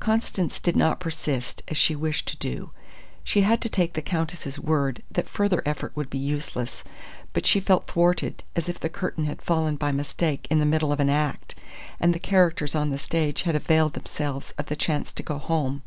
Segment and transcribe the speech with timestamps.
[0.00, 2.72] Constance did not persist, as she wished to do.
[3.24, 6.84] She had to take the Countess's word that further effort would be useless,
[7.32, 10.92] but she felt thwarted, as if the curtain had fallen by mistake in the middle
[10.92, 11.54] of an act,
[11.98, 15.80] and the characters on the stage had availed themselves of the chance to go home.